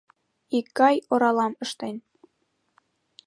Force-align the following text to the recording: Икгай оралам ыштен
Икгай 0.57 0.95
оралам 1.11 1.53
ыштен 1.65 1.95